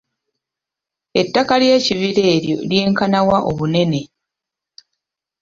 Ettaka 1.21 1.53
ly'ekibira 1.61 2.23
eryo 2.35 2.57
lyenkana 2.69 3.19
wa 3.27 3.37
obunene? 3.49 4.01